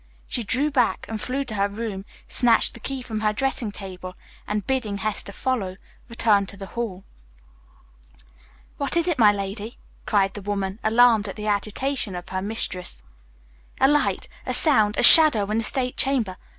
[0.25, 4.15] She drew back and flew to her room, snatched the key from her dressing table,
[4.47, 5.75] and, bidding Hester follow,
[6.09, 7.03] returned to the hall.
[8.77, 9.77] "What is it, my lady?"
[10.07, 13.03] cried the woman, alarmed at the agitation of her mistress.
[13.79, 16.33] "A light, a sound, a shadow in the state chamber.